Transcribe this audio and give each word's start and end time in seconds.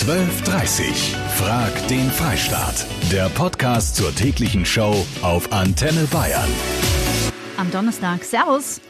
12.30 0.00 1.14
Frag 1.36 1.88
den 1.88 2.10
Freistaat. 2.10 2.86
Der 3.12 3.28
Podcast 3.28 3.96
zur 3.96 4.14
täglichen 4.14 4.64
Show 4.64 4.94
auf 5.20 5.52
Antenne 5.52 6.08
Bayern. 6.10 6.48
Am 7.58 7.70
Donnerstag. 7.70 8.24
Servus. 8.24 8.80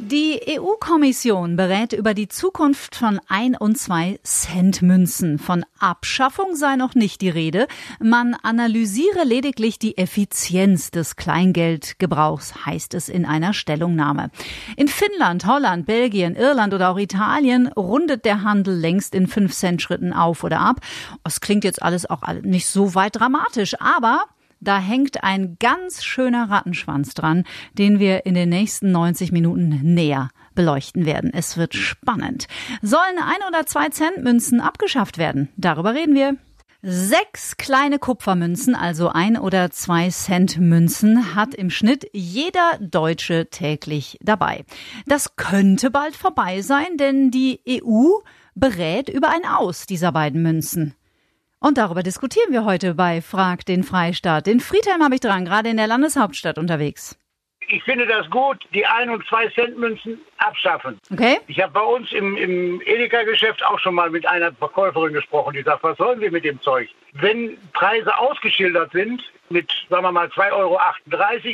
Die 0.00 0.40
EU-Kommission 0.48 1.56
berät 1.56 1.92
über 1.92 2.14
die 2.14 2.28
Zukunft 2.28 2.94
von 2.94 3.20
ein 3.26 3.56
und 3.56 3.76
zwei 3.76 4.20
Cent 4.22 4.80
Münzen. 4.80 5.40
Von 5.40 5.64
Abschaffung 5.80 6.54
sei 6.54 6.76
noch 6.76 6.94
nicht 6.94 7.20
die 7.20 7.28
Rede. 7.28 7.66
Man 7.98 8.36
analysiere 8.42 9.24
lediglich 9.24 9.80
die 9.80 9.98
Effizienz 9.98 10.92
des 10.92 11.16
Kleingeldgebrauchs, 11.16 12.64
heißt 12.64 12.94
es 12.94 13.08
in 13.08 13.26
einer 13.26 13.52
Stellungnahme. 13.52 14.30
In 14.76 14.86
Finnland, 14.86 15.46
Holland, 15.46 15.84
Belgien, 15.84 16.36
Irland 16.36 16.74
oder 16.74 16.90
auch 16.90 16.98
Italien 16.98 17.66
rundet 17.66 18.24
der 18.24 18.44
Handel 18.44 18.78
längst 18.78 19.16
in 19.16 19.26
5 19.26 19.52
Cent 19.52 19.82
Schritten 19.82 20.12
auf 20.12 20.44
oder 20.44 20.60
ab. 20.60 20.80
Es 21.24 21.40
klingt 21.40 21.64
jetzt 21.64 21.82
alles 21.82 22.08
auch 22.08 22.22
nicht 22.42 22.68
so 22.68 22.94
weit 22.94 23.16
dramatisch, 23.16 23.74
aber 23.80 24.26
da 24.60 24.78
hängt 24.78 25.22
ein 25.24 25.56
ganz 25.58 26.04
schöner 26.04 26.50
Rattenschwanz 26.50 27.14
dran, 27.14 27.44
den 27.72 27.98
wir 27.98 28.26
in 28.26 28.34
den 28.34 28.48
nächsten 28.48 28.90
90 28.90 29.32
Minuten 29.32 29.80
näher 29.82 30.30
beleuchten 30.54 31.06
werden. 31.06 31.30
Es 31.32 31.56
wird 31.56 31.74
spannend. 31.74 32.48
Sollen 32.82 33.18
ein 33.18 33.46
oder 33.48 33.66
zwei 33.66 33.88
Cent 33.90 34.24
Münzen 34.24 34.60
abgeschafft 34.60 35.18
werden? 35.18 35.48
Darüber 35.56 35.94
reden 35.94 36.14
wir. 36.14 36.36
Sechs 36.82 37.56
kleine 37.56 37.98
Kupfermünzen, 37.98 38.76
also 38.76 39.08
ein 39.08 39.36
oder 39.36 39.70
zwei 39.70 40.10
Cent 40.10 40.58
Münzen, 40.58 41.34
hat 41.34 41.54
im 41.54 41.70
Schnitt 41.70 42.08
jeder 42.12 42.78
Deutsche 42.80 43.50
täglich 43.50 44.16
dabei. 44.20 44.64
Das 45.06 45.34
könnte 45.34 45.90
bald 45.90 46.14
vorbei 46.14 46.62
sein, 46.62 46.96
denn 46.96 47.32
die 47.32 47.60
EU 47.68 48.20
berät 48.54 49.08
über 49.08 49.30
ein 49.30 49.44
Aus 49.44 49.86
dieser 49.86 50.12
beiden 50.12 50.42
Münzen. 50.42 50.94
Und 51.60 51.76
darüber 51.76 52.04
diskutieren 52.04 52.52
wir 52.52 52.64
heute 52.64 52.94
bei 52.94 53.20
Frag 53.20 53.66
den 53.66 53.82
Freistaat. 53.82 54.46
Den 54.46 54.60
Friedhelm 54.60 55.02
habe 55.02 55.16
ich 55.16 55.20
dran, 55.20 55.44
gerade 55.44 55.68
in 55.68 55.76
der 55.76 55.88
Landeshauptstadt 55.88 56.56
unterwegs. 56.56 57.18
Ich 57.70 57.82
finde 57.82 58.06
das 58.06 58.30
gut, 58.30 58.64
die 58.72 58.86
1 58.86 59.10
und 59.10 59.26
2 59.26 59.48
Cent 59.50 59.76
Münzen 59.76 60.20
abschaffen. 60.38 60.98
Okay. 61.12 61.38
Ich 61.48 61.60
habe 61.60 61.72
bei 61.72 61.82
uns 61.82 62.10
im, 62.12 62.36
im 62.36 62.80
Edeka-Geschäft 62.80 63.62
auch 63.66 63.78
schon 63.80 63.94
mal 63.94 64.08
mit 64.08 64.26
einer 64.26 64.52
Verkäuferin 64.52 65.12
gesprochen, 65.12 65.52
die 65.52 65.62
sagt, 65.62 65.82
was 65.82 65.98
sollen 65.98 66.20
wir 66.20 66.30
mit 66.30 66.44
dem 66.44 66.62
Zeug? 66.62 66.88
Wenn 67.12 67.58
Preise 67.74 68.16
ausgeschildert 68.16 68.92
sind 68.92 69.20
mit, 69.50 69.70
sagen 69.90 70.04
wir 70.04 70.12
mal, 70.12 70.28
2,38 70.28 70.52
Euro, 70.52 70.78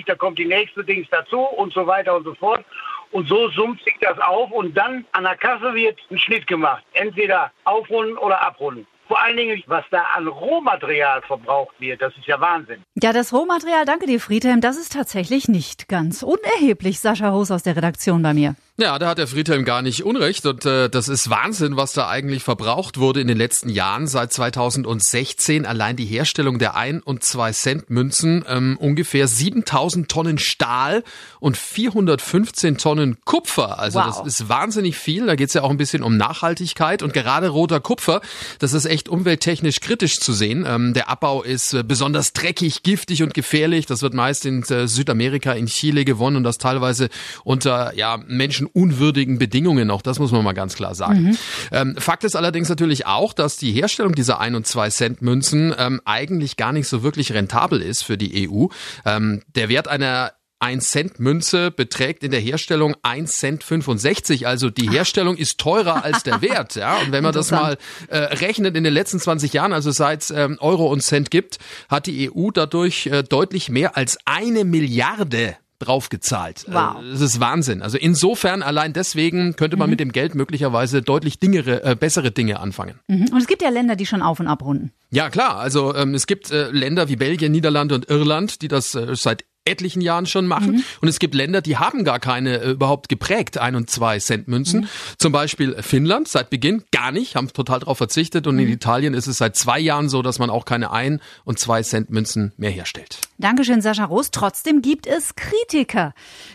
da 0.07 0.15
kommt 0.15 0.39
die 0.39 0.45
nächste 0.45 0.85
Dings 0.85 1.09
dazu 1.11 1.41
und 1.41 1.73
so 1.73 1.87
weiter 1.87 2.15
und 2.15 2.25
so 2.25 2.35
fort. 2.35 2.65
Und 3.11 3.29
so 3.29 3.49
summt 3.51 3.83
sich 3.83 3.95
das 4.01 4.19
auf 4.19 4.51
und 4.51 4.77
dann 4.77 5.07
an 5.13 5.25
der 5.25 5.37
Kasse 5.37 5.75
wird 5.75 5.99
ein 6.11 6.19
Schnitt 6.19 6.47
gemacht. 6.47 6.85
Entweder 6.93 7.51
aufrunden 7.65 8.19
oder 8.19 8.41
abrunden. 8.41 8.87
Vor 9.07 9.23
allen 9.23 9.37
Dingen, 9.37 9.63
was 9.67 9.85
da 9.91 10.03
an 10.17 10.27
Rohmaterial 10.27 11.21
verbraucht 11.23 11.79
wird, 11.79 12.01
das 12.01 12.17
ist 12.17 12.27
ja 12.27 12.41
Wahnsinn. 12.41 12.83
Ja, 13.03 13.13
das 13.13 13.33
Rohmaterial, 13.33 13.85
danke 13.85 14.07
dir, 14.07 14.19
Friedhelm, 14.19 14.61
das 14.61 14.77
ist 14.77 14.93
tatsächlich 14.93 15.49
nicht 15.49 15.89
ganz 15.89 16.23
unerheblich. 16.23 17.01
Sascha 17.01 17.33
Hoos 17.33 17.51
aus 17.51 17.63
der 17.63 17.77
Redaktion 17.77 18.23
bei 18.23 18.33
mir. 18.33 18.55
Ja, 18.77 18.99
da 18.99 19.11
hat 19.11 19.19
der 19.19 19.29
Friedhelm 19.29 19.65
gar 19.65 19.83
nicht 19.83 20.03
unrecht 20.03 20.47
und 20.47 20.67
äh, 20.67 20.91
das 20.91 21.09
ist 21.09 21.31
Wahnsinn, 21.31 21.77
was 21.77 21.93
da 21.93 22.09
eigentlich 22.09 22.43
verbraucht 22.43 22.99
wurde 22.99 23.21
in 23.21 23.29
den 23.29 23.39
letzten 23.39 23.69
Jahren. 23.69 24.09
Seit 24.09 24.33
2016 24.33 25.65
allein 25.65 25.95
die 25.95 26.07
Herstellung 26.07 26.59
der 26.59 26.75
1 26.75 27.05
und 27.05 27.23
2 27.23 27.53
Cent 27.53 27.91
Münzen 27.91 28.45
ähm, 28.49 28.77
ungefähr 28.81 29.29
7000 29.29 30.09
Tonnen 30.09 30.39
Stahl 30.39 31.05
und 31.39 31.57
415 31.57 32.77
Tonnen 32.77 33.19
Kupfer. 33.25 33.79
Also 33.79 34.01
wow. 34.01 34.07
das 34.07 34.27
ist 34.27 34.49
wahnsinnig 34.49 34.99
viel. 34.99 35.27
Da 35.27 35.37
geht's 35.37 35.55
ja 35.55 35.63
auch 35.63 35.71
ein 35.71 35.77
bisschen 35.77 36.03
um 36.03 36.17
Nachhaltigkeit 36.17 37.05
und 37.05 37.13
gerade 37.13 37.51
roter 37.51 37.79
Kupfer, 37.79 38.23
das 38.59 38.73
ist 38.73 38.87
echt 38.87 39.09
umwelttechnisch 39.09 39.79
kritisch 39.79 40.19
zu 40.19 40.33
sehen. 40.33 40.67
Ähm, 40.67 40.95
der 40.95 41.09
Abbau 41.09 41.45
ist 41.45 41.75
äh, 41.75 41.85
besonders 41.85 42.33
dreckig, 42.33 42.83
giftig 42.83 43.23
und 43.23 43.35
gefährlich. 43.35 43.87
Das 43.87 44.03
wird 44.03 44.15
meist 44.15 44.45
in 44.47 44.65
äh, 44.65 44.89
Südamerika, 44.89 45.53
in 45.53 45.67
Chile 45.67 46.05
gewonnen 46.05 46.39
und 46.39 46.43
das 46.43 46.59
teilweise 46.59 47.09
unter 47.45 47.95
ja 47.95 48.19
Menschen 48.27 48.64
menschenunwürdigen 48.65 49.39
Bedingungen. 49.39 49.91
Auch 49.91 50.03
das 50.03 50.19
muss 50.19 50.33
man 50.33 50.45
mal 50.45 50.53
ganz 50.53 50.75
klar 50.75 50.95
sagen. 50.95 51.23
Mhm. 51.23 51.39
Ähm, 51.73 51.97
Fakt 51.97 52.25
ist 52.25 52.37
allerdings 52.37 52.69
natürlich 52.69 53.07
auch, 53.07 53.33
dass 53.33 53.57
die 53.57 53.73
Herstellung 53.73 54.15
dieser 54.15 54.41
1 54.41 54.57
und 54.57 54.67
2 54.67 54.91
Cent 54.91 55.23
Münzen 55.23 55.75
ähm, 55.79 56.01
eigentlich 56.05 56.57
gar 56.57 56.73
nicht 56.73 56.89
so 56.89 57.03
wirklich 57.03 57.33
rentabel 57.33 57.81
ist 57.81 58.03
für 58.03 58.19
die 58.19 58.49
EU. 58.49 58.67
Ähm, 59.05 59.43
der 59.55 59.69
Wert 59.69 59.89
einer 59.89 60.33
1 60.61 60.91
Cent 60.91 61.21
Münze 61.21 61.71
beträgt 61.71 62.23
in 62.23 62.31
der 62.31 62.41
Herstellung 62.41 62.97
1 63.03 63.37
Cent 63.37 63.65
65. 63.65 64.47
Also 64.47 64.71
die 64.71 64.89
Herstellung 64.89 65.37
ist 65.37 65.59
teurer 65.59 66.05
als 66.05 66.23
der 66.23 66.41
Wert. 66.43 66.75
Ja? 66.75 66.99
Und 66.99 67.13
wenn 67.13 67.23
man 67.23 67.35
das 67.35 67.51
mal 67.51 67.77
äh, 68.09 68.17
rechnet 68.17 68.77
in 68.77 68.85
den 68.85 68.95
letzten 68.95 69.21
20 69.21 69.53
Jahren, 69.53 69.73
also 69.73 69.91
seit 69.91 70.23
es 70.23 70.31
ähm, 70.31 70.57
Euro 70.61 70.87
und 70.87 71.03
Cent 71.03 71.31
gibt, 71.31 71.59
hat 71.91 72.07
die 72.07 72.31
EU 72.31 72.51
dadurch 72.51 73.07
äh, 73.09 73.23
deutlich 73.23 73.69
mehr 73.69 73.97
als 73.97 74.17
eine 74.25 74.65
Milliarde 74.65 75.57
draufgezahlt. 75.79 76.67
Wow. 76.69 76.97
Das 77.11 77.21
ist 77.21 77.41
Wahnsinn. 77.41 77.83
Also 77.83 77.99
insofern 77.99 78.63
allein 78.63 78.93
deswegen 78.93 79.57
könnte 79.57 79.77
man 79.77 79.89
mhm. 79.89 79.93
mit 79.93 80.01
dem 80.01 80.13
Geld 80.13 80.35
möglicherweise 80.35 81.03
deutlich 81.03 81.39
dingere, 81.39 81.83
äh, 81.85 81.97
bessere 81.97 82.31
Dinge 82.31 82.61
anfangen. 82.61 83.01
Mhm. 83.09 83.29
Und 83.33 83.39
es 83.39 83.47
gibt 83.47 83.63
ja 83.63 83.69
Länder, 83.69 83.97
die 83.97 84.07
schon 84.07 84.23
auf 84.23 84.41
und 84.41 84.47
abrunden. 84.47 84.93
Ja 85.11 85.31
klar, 85.31 85.59
also 85.59 85.95
ähm, 85.95 86.15
es 86.15 86.27
gibt 86.27 86.51
äh, 86.51 86.71
Länder 86.71 87.09
wie 87.09 87.17
Belgien, 87.17 87.53
Niederlande 87.53 87.95
und 87.95 88.09
Irland, 88.09 88.63
die 88.63 88.69
das 88.69 88.95
äh, 88.95 89.15
seit 89.15 89.45
etlichen 89.65 90.01
Jahren 90.01 90.27
schon 90.27 90.47
machen. 90.47 90.73
Mhm. 90.73 90.85
Und 91.01 91.09
es 91.09 91.19
gibt 91.19 91.35
Länder, 91.35 91.63
die 91.63 91.79
haben 91.79 92.05
gar 92.05 92.21
keine 92.21 92.61
äh, 92.61 92.71
überhaupt 92.73 93.09
geprägt 93.09 93.59
ein 93.59 93.75
und 93.75 93.89
zwei 93.89 94.19
Cent 94.19 94.47
Münzen. 94.49 94.83
Mhm. 94.83 94.89
Zum 95.19 95.33
Beispiel 95.33 95.83
Finnland 95.83 96.29
seit 96.29 96.51
Beginn 96.51 96.85
gar 96.93 97.13
nicht, 97.13 97.37
haben 97.37 97.53
total 97.53 97.81
darauf 97.81 97.99
verzichtet. 97.99 98.47
Und 98.47 98.57
mhm. 98.57 98.63
in 98.63 98.69
Italien 98.69 99.15
ist 99.15 99.27
es 99.27 99.39
seit 99.39 99.57
zwei 99.57 99.81
Jahren 99.81 100.09
so, 100.09 100.23
dass 100.23 100.39
man 100.39 100.51
auch 100.51 100.65
keine 100.65 100.91
ein 100.91 101.21
und 101.45 101.59
zwei 101.59 101.83
Cent 101.83 102.11
Münzen 102.11 102.53
mehr 102.57 102.71
herstellt. 102.71 103.19
Dankeschön, 103.39 103.81
Sascha 103.81 104.05
Roos. 104.05 104.31
Trotzdem 104.31 104.83
gibt 104.83 105.07
es 105.07 105.35
Kritiker 105.35 106.15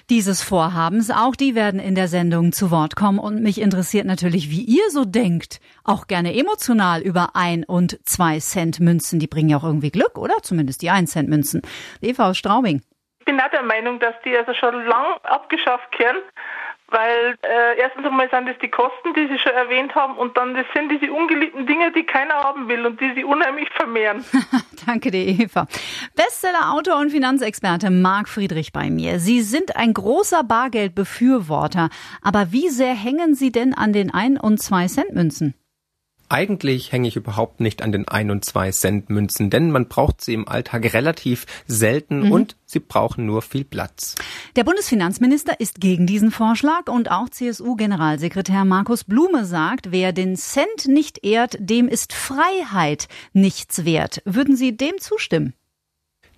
dieses 0.09 0.41
Vorhabens. 0.41 1.09
Auch 1.09 1.35
die 1.35 1.55
werden 1.55 1.79
in 1.79 1.95
der 1.95 2.07
Sendung 2.07 2.51
zu 2.51 2.69
Wort 2.71 2.95
kommen. 2.95 3.19
Und 3.19 3.41
mich 3.41 3.59
interessiert 3.59 4.05
natürlich, 4.05 4.51
wie 4.51 4.61
ihr 4.61 4.91
so 4.91 5.03
denkt. 5.03 5.59
Auch 5.83 6.07
gerne 6.07 6.35
emotional 6.35 7.01
über 7.01 7.35
ein 7.35 7.63
und 7.63 7.99
zwei 8.05 8.39
Cent 8.39 8.79
Münzen. 8.79 9.19
Die 9.19 9.27
bringen 9.27 9.49
ja 9.49 9.57
auch 9.57 9.63
irgendwie 9.63 9.89
Glück, 9.89 10.17
oder? 10.17 10.35
Zumindest 10.43 10.83
die 10.83 10.91
ein 10.91 11.07
Cent 11.07 11.27
Münzen. 11.27 11.61
Eva 12.01 12.29
aus 12.29 12.37
Straubing 12.37 12.81
bin 13.25 13.39
auch 13.39 13.49
der 13.49 13.63
Meinung, 13.63 13.99
dass 13.99 14.15
die 14.25 14.35
also 14.35 14.53
schon 14.53 14.85
lang 14.85 15.05
abgeschafft 15.23 15.97
werden, 15.99 16.21
weil 16.87 17.35
äh, 17.43 17.77
erstens 17.77 18.05
einmal 18.05 18.29
sind 18.29 18.47
das 18.47 18.57
die 18.61 18.69
Kosten, 18.69 19.13
die 19.13 19.27
Sie 19.27 19.37
schon 19.37 19.51
erwähnt 19.51 19.93
haben, 19.95 20.17
und 20.17 20.37
dann 20.37 20.55
das 20.55 20.65
sind 20.73 20.89
diese 20.89 21.11
ungeliebten 21.11 21.67
Dinge, 21.67 21.91
die 21.91 22.03
keiner 22.03 22.35
haben 22.35 22.67
will 22.67 22.85
und 22.85 22.99
die 22.99 23.13
sie 23.13 23.23
unheimlich 23.23 23.69
vermehren. 23.75 24.25
Danke 24.85 25.11
dir, 25.11 25.25
Eva. 25.25 25.67
Bestseller 26.15 26.73
Autor 26.73 26.97
und 26.97 27.11
Finanzexperte 27.11 27.91
Marc 27.91 28.27
Friedrich 28.29 28.71
bei 28.71 28.89
mir. 28.89 29.19
Sie 29.19 29.41
sind 29.41 29.75
ein 29.75 29.93
großer 29.93 30.43
Bargeldbefürworter, 30.43 31.89
aber 32.21 32.51
wie 32.51 32.69
sehr 32.69 32.93
hängen 32.93 33.35
Sie 33.35 33.51
denn 33.51 33.73
an 33.73 33.93
den 33.93 34.11
ein 34.13 34.37
und 34.37 34.61
zwei 34.61 34.87
Cent 34.87 35.13
Münzen? 35.13 35.58
Eigentlich 36.31 36.91
hänge 36.91 37.07
ich 37.07 37.15
überhaupt 37.15 37.59
nicht 37.59 37.81
an 37.81 37.91
den 37.91 38.07
ein 38.07 38.29
und 38.29 38.45
zwei 38.45 38.71
Cent 38.71 39.09
Münzen, 39.09 39.49
denn 39.49 39.71
man 39.71 39.87
braucht 39.87 40.21
sie 40.21 40.35
im 40.35 40.47
Alltag 40.47 40.93
relativ 40.93 41.47
selten 41.65 42.27
mhm. 42.27 42.31
und 42.31 42.55
sie 42.65 42.79
brauchen 42.79 43.25
nur 43.25 43.41
viel 43.41 43.65
Platz. 43.65 44.13
Der 44.55 44.63
Bundesfinanzminister 44.63 45.59
ist 45.59 45.81
gegen 45.81 46.05
diesen 46.05 46.29
Vorschlag 46.29 46.87
und 46.87 47.09
auch 47.09 47.29
CSU-Generalsekretär 47.29 48.63
Markus 48.63 49.05
Blume 49.05 49.43
sagt, 49.43 49.91
wer 49.91 50.13
den 50.13 50.35
Cent 50.35 50.87
nicht 50.87 51.25
ehrt, 51.25 51.57
dem 51.59 51.87
ist 51.87 52.13
Freiheit 52.13 53.07
nichts 53.33 53.83
wert. 53.83 54.21
Würden 54.23 54.55
Sie 54.55 54.77
dem 54.77 54.99
zustimmen? 54.99 55.55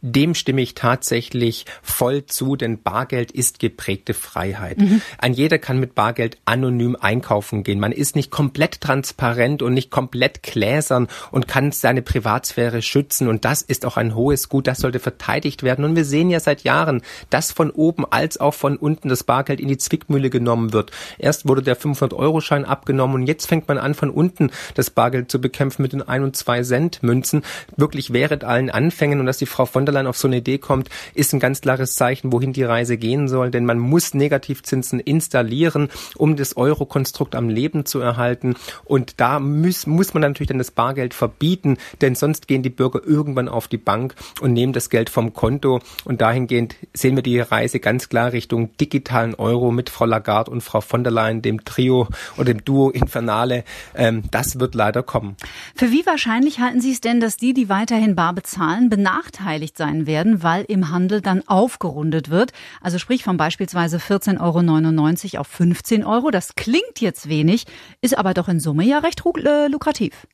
Dem 0.02 0.34
stimme 0.34 0.62
ich 0.62 0.74
tatsächlich 0.74 1.66
voll 1.84 2.26
zu, 2.26 2.56
denn 2.56 2.82
Bargeld 2.82 3.32
ist 3.32 3.60
geprägte 3.60 4.14
Freiheit. 4.14 4.80
Mhm. 4.80 5.02
Ein 5.20 5.34
jeder 5.34 5.60
kann 5.60 5.80
mit 5.80 5.94
Bargeld 5.94 6.38
anonym 6.46 6.98
einkaufen 7.00 7.64
gehen. 7.64 7.80
Man 7.80 7.92
ist 7.92 8.16
nicht 8.16 8.32
komplett 8.32 8.82
transparent 8.82 9.62
und 9.62 9.74
nicht 9.74 9.92
komplett 9.92 10.42
gläsern 10.42 11.08
und 11.30 11.48
kann 11.48 11.72
seine 11.72 12.02
Privatsphäre 12.02 12.82
schützen. 12.82 13.28
Und 13.28 13.46
das 13.46 13.62
ist 13.62 13.86
auch 13.86 13.98
ein 13.98 14.16
hohes 14.16 14.50
Gut, 14.50 14.68
das 14.68 14.80
sollte 14.80 15.00
verteidigt 15.00 15.62
werden. 15.62 15.86
Und 15.86 15.96
wir 15.96 16.06
sehen 16.06 16.32
ja 16.32 16.40
seit 16.40 16.64
Jahren, 16.64 17.02
dass 17.30 17.52
von 17.52 17.70
oben 17.70 18.06
als 18.06 18.40
auch 18.40 18.56
von 18.56 18.78
unten 18.78 19.10
das 19.10 19.24
Bargeld 19.24 19.60
in 19.60 19.68
die 19.68 19.78
Zwickmühle 19.78 20.32
genommen 20.32 20.74
wird. 20.74 20.92
Erst 21.20 21.48
wurde 21.48 21.62
der 21.62 21.78
500-Euro-Schein 21.78 22.66
abgenommen 22.66 23.22
und 23.22 23.28
jetzt 23.28 23.46
fängt 23.46 23.68
man 23.68 23.78
an, 23.78 23.94
von 23.94 24.10
unten 24.10 24.50
das 24.74 24.90
Bargeld 24.90 25.30
zu 25.30 25.40
bekämpfen 25.40 25.84
mit 25.84 25.94
den 25.94 26.02
1 26.02 26.24
und 26.24 26.36
2 26.36 26.64
Cent 26.64 27.04
Münzen. 27.04 27.44
Wirklich 27.78 28.14
während 28.14 28.44
allen 28.44 28.72
Anfängen 28.72 29.20
und 29.20 29.28
dass 29.28 29.38
die 29.38 29.46
Frau 29.46 29.66
von 29.66 29.86
der 29.86 29.91
Leyen 29.92 30.08
auf 30.08 30.18
so 30.18 30.28
eine 30.28 30.38
Idee 30.38 30.58
kommt, 30.58 30.90
ist 31.14 31.34
ein 31.34 31.40
ganz 31.40 31.62
klares 31.62 31.96
Zeichen, 31.96 32.32
wohin 32.32 32.54
die 32.54 32.64
Reise 32.64 32.98
gehen 32.98 33.28
soll. 33.28 33.52
Denn 33.52 33.66
man 33.66 33.80
muss 33.80 34.14
Negativzinsen 34.14 35.00
installieren, 35.00 35.90
um 36.18 36.36
das 36.36 36.58
Euro-Konstrukt 36.58 37.36
am 37.36 37.50
Leben 37.50 37.86
zu 37.86 38.00
erhalten. 38.00 38.56
Und 38.86 39.20
da 39.20 39.40
muss, 39.40 39.88
muss 39.88 40.14
man 40.14 40.22
natürlich 40.22 40.50
dann 40.50 40.58
das 40.58 40.72
Bargeld 40.72 41.14
verbieten, 41.14 41.78
denn 42.02 42.16
sonst 42.16 42.48
gehen 42.48 42.64
die 42.64 42.70
Bürger 42.70 43.02
irgendwann 43.06 43.50
auf 43.50 43.68
die 43.68 43.78
Bank 43.78 44.16
und 44.42 44.54
nehmen 44.54 44.74
das 44.74 44.90
Geld 44.90 45.10
vom 45.10 45.34
Konto. 45.34 45.80
Und 46.06 46.22
dahingehend 46.22 46.76
sehen 46.94 47.16
wir 47.16 47.24
die 47.24 47.40
Reise 47.40 47.80
ganz 47.80 48.10
klar 48.10 48.32
Richtung 48.32 48.76
digitalen 48.78 49.36
Euro 49.36 49.72
mit 49.72 49.90
Frau 49.90 50.06
Lagarde 50.06 50.52
und 50.52 50.62
Frau 50.62 50.82
von 50.82 51.04
der 51.04 51.12
Leyen, 51.12 51.42
dem 51.42 51.64
Trio 51.66 52.08
oder 52.38 52.54
dem 52.54 52.64
Duo 52.64 52.90
Infernale. 52.90 53.64
Ähm, 53.96 54.24
das 54.32 54.60
wird 54.60 54.76
leider 54.76 55.04
kommen. 55.04 55.36
Für 55.76 55.92
wie 55.92 56.06
wahrscheinlich 56.06 56.60
halten 56.60 56.82
Sie 56.82 56.92
es 56.92 57.02
denn, 57.02 57.20
dass 57.20 57.38
die, 57.38 57.54
die 57.54 57.70
weiterhin 57.70 58.16
bar 58.16 58.34
bezahlen, 58.34 58.90
benachteiligt 58.90 59.78
sein 59.82 60.06
werden, 60.06 60.44
weil 60.44 60.64
im 60.68 60.92
Handel 60.92 61.22
dann 61.22 61.42
aufgerundet 61.48 62.30
wird? 62.30 62.52
Also 62.82 63.00
sprich 63.00 63.24
von 63.24 63.38
beispielsweise 63.38 63.98
14,99 63.98 65.34
Euro 65.34 65.42
auf 65.42 65.48
15 65.48 66.04
Euro. 66.04 66.30
Das 66.30 66.54
klingt 66.56 67.00
jetzt 67.00 67.28
wenig, 67.30 67.66
ist 68.00 68.16
aber 68.16 68.36
doch 68.36 68.48
in 68.48 68.60
Summe 68.60 68.84
ja 68.84 69.00
recht 69.00 69.24
äh, 69.26 69.68
lukrativ. 69.68 70.28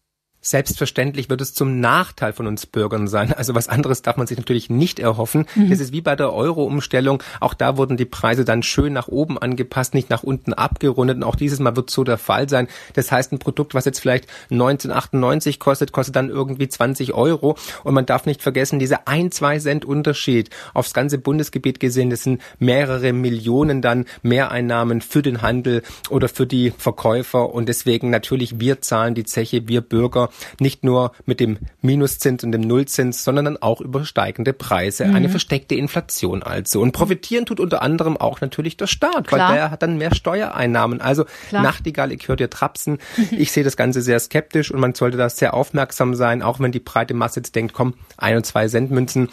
Selbstverständlich 0.48 1.30
wird 1.30 1.42
es 1.42 1.54
zum 1.54 1.82
Nachteil 1.82 2.32
von 2.32 2.48
uns 2.48 2.66
Bürgern 2.66 3.10
sein. 3.10 3.34
Also 3.34 3.54
was 3.54 3.68
anderes 3.68 4.02
darf 4.02 4.16
man 4.16 4.28
sich 4.28 4.38
natürlich 4.38 4.70
nicht 4.70 4.98
erhoffen. 4.98 5.46
Mhm. 5.56 5.70
Das 5.70 5.82
ist 5.82 5.92
wie 5.92 6.00
bei 6.00 6.16
der 6.16 6.32
Euro-Umstellung. 6.32 7.22
Auch 7.42 7.54
da 7.54 7.76
wurden 7.76 7.98
die 7.98 8.06
Preise 8.06 8.46
dann 8.46 8.64
schön 8.64 8.94
nach 8.94 9.10
oben 9.10 9.38
angepasst, 9.38 9.94
nicht 9.94 10.10
nach 10.10 10.24
unten 10.24 10.54
abgerundet. 10.54 11.18
Und 11.18 11.24
auch 11.24 11.36
dieses 11.36 11.60
Mal 11.60 11.76
wird 11.76 11.90
so 11.90 12.06
der 12.06 12.18
Fall 12.18 12.48
sein. 12.48 12.70
Das 12.94 13.12
heißt, 13.12 13.34
ein 13.34 13.40
Produkt, 13.40 13.74
was 13.74 13.84
jetzt 13.84 14.00
vielleicht 14.00 14.28
1998 14.50 15.60
kostet, 15.60 15.92
kostet 15.92 16.16
dann 16.16 16.30
irgendwie 16.30 16.70
20 16.70 17.14
Euro. 17.14 17.58
Und 17.84 17.94
man 17.94 18.06
darf 18.06 18.26
nicht 18.26 18.42
vergessen, 18.42 18.80
diese 18.80 19.06
ein, 19.06 19.32
zwei 19.32 19.60
Cent 19.60 19.84
Unterschied 19.84 20.50
aufs 20.74 20.94
ganze 20.94 21.18
Bundesgebiet 21.18 21.82
gesehen, 21.82 22.10
das 22.10 22.24
sind 22.24 22.42
mehrere 22.58 23.12
Millionen 23.12 23.82
dann 23.82 24.06
Mehreinnahmen 24.22 25.02
für 25.02 25.22
den 25.22 25.42
Handel 25.42 25.84
oder 26.10 26.30
für 26.30 26.48
die 26.48 26.72
Verkäufer. 26.72 27.54
Und 27.54 27.68
deswegen 27.68 28.10
natürlich 28.12 28.62
wir 28.62 28.80
zahlen 28.80 29.14
die 29.14 29.26
Zeche, 29.26 29.68
wir 29.68 29.82
Bürger 29.82 30.30
nicht 30.60 30.84
nur 30.84 31.12
mit 31.26 31.40
dem 31.40 31.58
Minuszins 31.82 32.44
und 32.44 32.52
dem 32.52 32.62
Nullzins, 32.62 33.24
sondern 33.24 33.46
dann 33.46 33.58
auch 33.58 33.82
über 33.82 34.06
steigende 34.06 34.54
Preise. 34.54 35.06
Mhm. 35.06 35.16
Eine 35.16 35.30
versteckte 35.30 35.76
Inflation 35.76 36.44
also. 36.44 36.82
Und 36.82 36.92
profitieren 36.92 37.46
tut 37.46 37.60
unter 37.60 37.82
anderem 37.82 38.18
auch 38.18 38.42
natürlich 38.42 38.78
der 38.78 38.88
Staat, 38.88 39.28
Klar. 39.28 39.50
weil 39.50 39.56
der 39.56 39.72
hat 39.72 39.82
dann 39.84 39.98
mehr 39.98 40.14
Steuereinnahmen. 40.14 41.02
Also 41.02 41.26
Klar. 41.50 41.64
Nachtigall, 41.64 42.12
ich 42.12 42.28
höre 42.28 42.36
dir 42.36 42.50
trapsen. 42.50 43.00
Ich 43.32 43.52
sehe 43.52 43.64
das 43.64 43.78
Ganze 43.78 44.02
sehr 44.02 44.20
skeptisch 44.20 44.72
und 44.72 44.80
man 44.80 44.94
sollte 44.94 45.18
da 45.18 45.30
sehr 45.30 45.54
aufmerksam 45.54 46.16
sein, 46.16 46.42
auch 46.42 46.60
wenn 46.60 46.72
die 46.72 46.80
breite 46.80 47.14
Masse 47.14 47.40
jetzt 47.40 47.56
denkt, 47.56 47.74
komm, 47.74 47.94
ein 48.18 48.36
und 48.36 48.46
zwei 48.46 48.68
Cent 48.68 48.92
Münzen, 48.92 49.30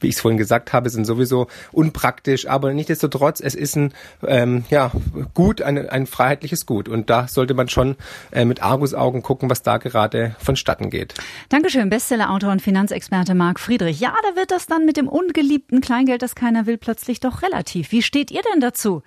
wie 0.00 0.08
ich 0.08 0.16
es 0.16 0.20
vorhin 0.20 0.38
gesagt 0.38 0.72
habe, 0.72 0.90
sind 0.90 1.04
sowieso 1.04 1.48
unpraktisch, 1.72 2.46
aber 2.46 2.72
nichtsdestotrotz, 2.72 3.40
es 3.40 3.54
ist 3.54 3.76
ein 3.76 3.92
ähm, 4.26 4.64
ja, 4.70 4.92
Gut, 5.34 5.62
ein, 5.62 5.88
ein 5.88 6.06
freiheitliches 6.06 6.66
Gut. 6.66 6.88
Und 6.88 7.10
da 7.10 7.28
sollte 7.28 7.54
man 7.54 7.68
schon 7.68 7.96
äh, 8.30 8.44
mit 8.44 8.62
Argusaugen 8.62 9.22
gucken, 9.22 9.50
was 9.50 9.62
da 9.62 9.78
gerade 9.78 10.34
vonstatten 10.42 10.90
geht. 10.90 11.14
Dankeschön, 11.48 11.90
Bestsellerautor 11.90 12.50
und 12.50 12.62
Finanzexperte 12.62 13.34
Marc 13.34 13.60
Friedrich. 13.60 14.00
Ja, 14.00 14.14
da 14.22 14.36
wird 14.36 14.50
das 14.50 14.66
dann 14.66 14.84
mit 14.84 14.96
dem 14.96 15.08
ungeliebten 15.08 15.80
Kleingeld, 15.80 16.22
das 16.22 16.34
keiner 16.34 16.66
will, 16.66 16.78
plötzlich 16.78 17.20
doch 17.20 17.42
relativ. 17.42 17.92
Wie 17.92 18.02
steht 18.02 18.30
ihr 18.30 18.42
denn 18.52 18.60
dazu? 18.60 19.02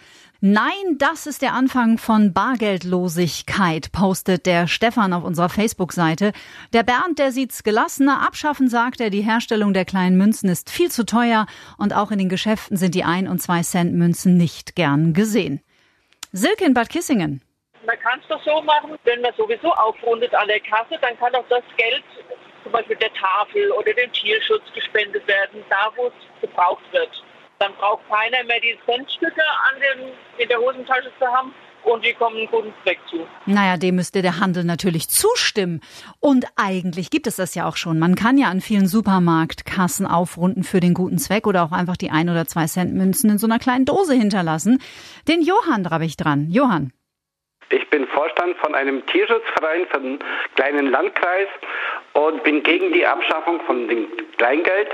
Nein, 0.45 0.97
das 0.97 1.25
ist 1.25 1.41
der 1.41 1.53
Anfang 1.53 1.97
von 1.97 2.33
Bargeldlosigkeit, 2.33 3.93
postet 3.93 4.45
der 4.45 4.67
Stefan 4.67 5.13
auf 5.13 5.23
unserer 5.23 5.47
Facebook-Seite. 5.47 6.33
Der 6.73 6.83
Bernd, 6.83 7.17
der 7.17 7.31
sieht's 7.31 7.63
gelassener. 7.63 8.21
Abschaffen, 8.21 8.67
sagt 8.67 8.99
er, 8.99 9.09
die 9.09 9.21
Herstellung 9.21 9.73
der 9.73 9.85
kleinen 9.85 10.17
Münzen 10.17 10.49
ist 10.49 10.69
viel 10.69 10.91
zu 10.91 11.05
teuer 11.05 11.45
und 11.77 11.93
auch 11.93 12.11
in 12.11 12.19
den 12.19 12.27
Geschäften 12.27 12.75
sind 12.75 12.93
die 12.93 13.05
ein 13.05 13.29
und 13.29 13.41
zwei 13.41 13.61
Cent 13.61 13.93
Münzen 13.93 14.35
nicht 14.35 14.75
gern 14.75 15.13
gesehen. 15.13 15.61
Silke 16.33 16.65
in 16.65 16.73
Bad 16.73 16.89
Kissingen. 16.89 17.42
Man 17.85 17.99
kann 17.99 18.19
es 18.19 18.27
doch 18.27 18.41
so 18.43 18.61
machen, 18.61 18.97
wenn 19.03 19.21
man 19.21 19.33
sowieso 19.35 19.71
aufrundet 19.73 20.33
an 20.33 20.47
der 20.47 20.59
Kasse, 20.61 20.97
dann 21.01 21.17
kann 21.19 21.35
auch 21.35 21.45
das 21.49 21.63
Geld 21.77 22.03
zum 22.63 22.71
Beispiel 22.71 22.95
der 22.95 23.13
Tafel 23.13 23.71
oder 23.71 23.93
dem 23.93 24.11
Tierschutz 24.13 24.63
gespendet 24.73 25.27
werden, 25.27 25.63
da 25.69 25.91
wo 25.95 26.07
es 26.07 26.41
gebraucht 26.41 26.83
wird. 26.91 27.11
Dann 27.59 27.73
braucht 27.75 28.01
keiner 28.09 28.43
mehr 28.45 28.59
die 28.61 28.77
Centstücke 28.85 29.43
an 29.69 29.81
dem, 29.81 30.11
in 30.37 30.47
der 30.47 30.59
Hosentasche 30.59 31.11
zu 31.19 31.27
haben, 31.27 31.53
und 31.83 32.05
die 32.05 32.13
kommen 32.13 32.37
einen 32.37 32.47
guten 32.47 32.73
Zweck 32.83 32.99
zu. 33.09 33.27
Naja, 33.45 33.77
dem 33.77 33.95
müsste 33.95 34.21
der 34.21 34.39
Handel 34.39 34.63
natürlich 34.63 35.09
zustimmen. 35.09 35.81
Und 36.19 36.45
eigentlich 36.55 37.09
gibt 37.09 37.27
es 37.27 37.35
das 37.35 37.55
ja 37.55 37.67
auch 37.67 37.75
schon. 37.75 37.99
Man 37.99 38.15
kann 38.15 38.37
ja 38.37 38.47
an 38.47 38.61
vielen 38.61 38.87
Supermarktkassen 38.87 40.05
aufrunden 40.05 40.63
für 40.63 40.79
den 40.79 40.93
guten 40.93 41.17
Zweck 41.17 41.45
oder 41.45 41.63
auch 41.63 41.71
einfach 41.71 41.97
die 41.97 42.09
ein 42.09 42.29
oder 42.29 42.45
zwei 42.45 42.65
Cent 42.65 42.93
Münzen 42.93 43.31
in 43.31 43.37
so 43.37 43.47
einer 43.47 43.59
kleinen 43.59 43.85
Dose 43.85 44.13
hinterlassen. 44.13 44.81
Den 45.27 45.41
Johann 45.41 45.89
habe 45.89 46.05
ich 46.05 46.15
dran. 46.15 46.49
Johann. 46.49 46.93
Ich 47.73 47.89
bin 47.89 48.05
Vorstand 48.05 48.55
von 48.57 48.75
einem 48.75 49.03
Tierschutzverein 49.07 49.87
für 49.87 49.99
den 49.99 50.19
kleinen 50.55 50.91
Landkreis 50.91 51.47
und 52.13 52.43
bin 52.43 52.61
gegen 52.61 52.93
die 52.93 53.03
Abschaffung 53.03 53.59
von 53.61 53.87
dem 53.87 54.07
Kleingeld. 54.37 54.89